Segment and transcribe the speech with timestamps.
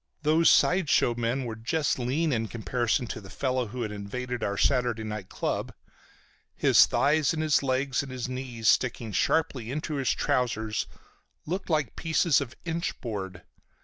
[0.23, 4.41] Those side show men were just lean in comparison to the fellow who had invaded
[4.43, 5.75] our Saturday night club.
[6.55, 10.87] His thighs and his legs and his knees, sticking sharply into his trousers,
[11.45, 13.43] looked like pieces of inch board.